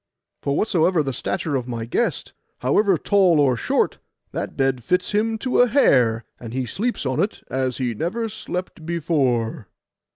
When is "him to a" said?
5.11-5.67